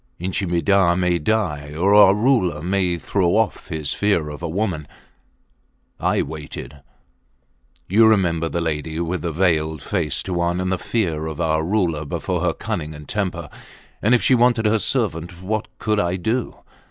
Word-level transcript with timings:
Inchi 0.17 0.47
Midah 0.47 0.97
may 0.97 1.19
die 1.19 1.75
or 1.75 1.93
our 1.93 2.15
Ruler 2.15 2.63
may 2.63 2.97
throw 2.97 3.35
off 3.37 3.67
his 3.67 3.93
fear 3.93 4.29
of 4.29 4.41
a 4.41 4.49
woman!... 4.49 4.87
I 5.99 6.23
waited!... 6.23 6.81
You 7.87 8.07
remember 8.07 8.49
the 8.49 8.61
lady 8.61 8.99
with 8.99 9.21
the 9.21 9.31
veiled 9.31 9.83
face, 9.83 10.23
Tuan, 10.23 10.59
and 10.59 10.71
the 10.71 10.79
fear 10.79 11.27
of 11.27 11.39
our 11.39 11.63
Ruler 11.63 12.03
before 12.03 12.41
her 12.41 12.53
cunning 12.53 12.95
and 12.95 13.07
temper. 13.07 13.47
And 14.01 14.15
if 14.15 14.23
she 14.23 14.33
wanted 14.33 14.65
her 14.65 14.79
servant, 14.79 15.39
what 15.43 15.67
could 15.77 15.99
I 15.99 16.15
do? 16.15 16.55